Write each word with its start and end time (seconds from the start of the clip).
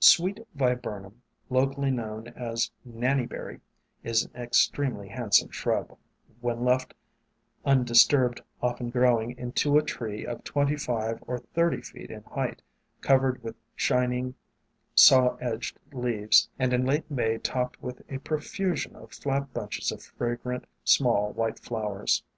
Sweet 0.00 0.40
Viburnum, 0.56 1.22
locally 1.48 1.92
known 1.92 2.26
as 2.26 2.68
Nanny 2.84 3.26
Berry, 3.26 3.60
is 4.02 4.24
an 4.24 4.32
extremely 4.34 5.06
handsome 5.06 5.50
shrub, 5.50 5.96
when 6.40 6.64
left 6.64 6.94
undis 7.64 8.04
turbed 8.10 8.40
often 8.60 8.90
growing 8.90 9.38
into 9.38 9.78
a 9.78 9.84
tree 9.84 10.26
of 10.26 10.42
twenty 10.42 10.74
five 10.74 11.22
or 11.28 11.38
thirty 11.38 11.80
feet 11.80 12.10
in 12.10 12.24
height, 12.24 12.60
covered 13.02 13.40
with 13.44 13.54
shining, 13.76 14.34
saw 14.96 15.36
edged 15.36 15.78
leaves, 15.92 16.48
and 16.58 16.72
in 16.72 16.84
late 16.84 17.08
May 17.08 17.38
topped 17.38 17.80
with 17.80 18.02
a 18.08 18.18
pro 18.18 18.40
fusion 18.40 18.96
of 18.96 19.12
flat 19.12 19.52
bunches 19.54 19.92
of 19.92 20.02
fragrant, 20.02 20.64
small, 20.82 21.32
white 21.34 21.60
flowers. 21.60 22.24